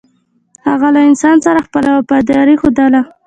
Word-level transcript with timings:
هغه 0.67 0.87
له 0.95 1.01
انسان 1.09 1.35
سره 1.45 1.65
خپله 1.67 1.89
وفاداري 1.97 2.55
ښودله. 2.61 3.01